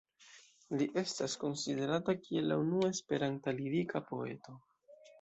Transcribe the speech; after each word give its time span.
Li 0.79 0.87
estas 1.01 1.35
konsiderata 1.43 2.17
kiel 2.23 2.51
la 2.55 2.59
unua 2.65 2.93
Esperanta 2.97 3.57
lirika 3.63 4.07
poeto. 4.13 4.61